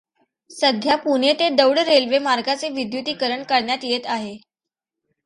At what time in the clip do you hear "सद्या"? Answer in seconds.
0.51-0.95